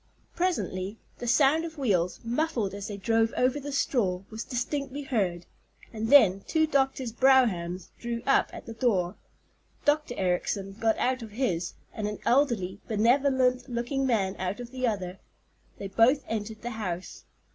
[0.35, 5.45] Presently the sound of wheels, muffled as they drove over the straw, was distinctly heard,
[5.93, 9.15] and then two doctors' broughams drew up at the door.
[9.85, 10.15] Dr.
[10.17, 15.19] Ericson got out of his and an elderly, benevolent looking man out of the other.
[15.77, 17.25] They both entered the house.